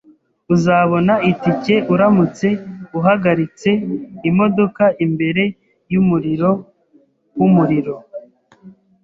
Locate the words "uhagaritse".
2.99-3.69